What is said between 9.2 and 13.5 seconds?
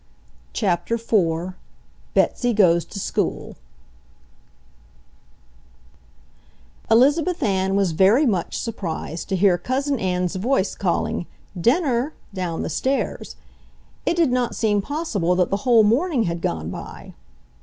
to hear Cousin Ann's voice calling, "Dinner!" down the stairs.